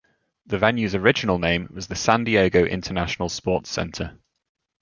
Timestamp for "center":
3.69-4.17